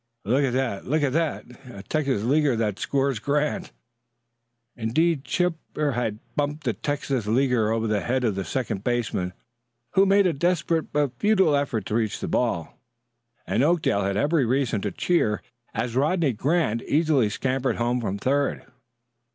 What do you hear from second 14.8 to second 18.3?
to cheer as Rodney Grant easily scampered home from